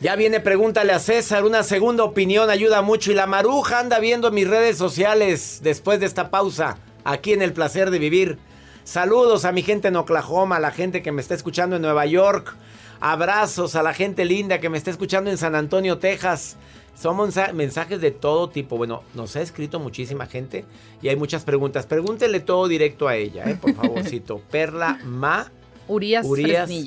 Ya 0.00 0.14
viene, 0.14 0.38
pregúntale 0.38 0.92
a 0.92 1.00
César, 1.00 1.44
una 1.44 1.64
segunda 1.64 2.04
opinión 2.04 2.50
ayuda 2.50 2.82
mucho. 2.82 3.10
Y 3.10 3.16
la 3.16 3.26
maruja 3.26 3.80
anda 3.80 3.98
viendo 3.98 4.30
mis 4.30 4.46
redes 4.46 4.78
sociales 4.78 5.58
después 5.64 5.98
de 5.98 6.06
esta 6.06 6.30
pausa, 6.30 6.78
aquí 7.02 7.32
en 7.32 7.42
El 7.42 7.52
Placer 7.52 7.90
de 7.90 7.98
Vivir. 7.98 8.38
Saludos 8.84 9.44
a 9.44 9.50
mi 9.50 9.62
gente 9.62 9.88
en 9.88 9.96
Oklahoma, 9.96 10.56
a 10.56 10.60
la 10.60 10.70
gente 10.70 11.02
que 11.02 11.10
me 11.10 11.20
está 11.20 11.34
escuchando 11.34 11.74
en 11.74 11.82
Nueva 11.82 12.06
York. 12.06 12.54
Abrazos 13.00 13.74
a 13.74 13.82
la 13.82 13.94
gente 13.94 14.24
linda 14.24 14.60
que 14.60 14.68
me 14.68 14.78
está 14.78 14.90
escuchando 14.90 15.30
en 15.30 15.38
San 15.38 15.54
Antonio, 15.54 15.98
Texas. 15.98 16.56
Son 17.00 17.16
mensajes 17.54 18.00
de 18.00 18.10
todo 18.10 18.48
tipo. 18.48 18.76
Bueno, 18.76 19.04
nos 19.14 19.36
ha 19.36 19.40
escrito 19.40 19.78
muchísima 19.78 20.26
gente 20.26 20.64
y 21.00 21.08
hay 21.08 21.14
muchas 21.14 21.44
preguntas. 21.44 21.86
Pregúntele 21.86 22.40
todo 22.40 22.66
directo 22.66 23.06
a 23.06 23.14
ella, 23.14 23.48
¿eh? 23.48 23.56
por 23.60 23.72
favorcito. 23.74 24.40
Perla 24.50 24.98
Ma. 25.04 25.52
Urias, 25.86 26.26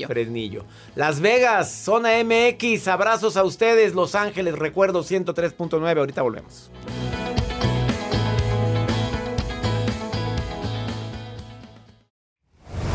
Fresnillo. 0.08 0.66
Las 0.96 1.22
Vegas, 1.22 1.72
zona 1.72 2.12
MX. 2.24 2.88
Abrazos 2.88 3.36
a 3.36 3.44
ustedes, 3.44 3.96
Los 3.96 4.14
Ángeles. 4.14 4.60
Recuerdo 4.60 5.02
103.9. 5.04 5.98
Ahorita 5.98 6.22
volvemos. 6.22 6.70